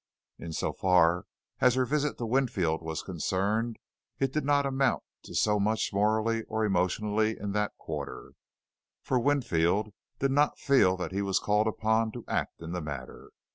[0.39, 1.25] In so far
[1.59, 3.77] as her visit to Winfield was concerned,
[4.17, 8.31] it did not amount to so much morally or emotionally in that quarter,
[9.03, 13.29] for Winfield did not feel that he was called upon to act in the matter.